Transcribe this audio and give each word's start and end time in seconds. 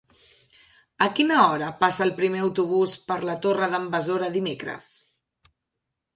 A 1.05 1.07
quina 1.19 1.37
hora 1.41 1.67
passa 1.83 2.03
el 2.05 2.13
primer 2.21 2.41
autobús 2.47 2.97
per 3.11 3.19
la 3.31 3.37
Torre 3.45 3.69
d'en 3.75 3.87
Besora 3.99 4.33
dimecres? 4.39 4.91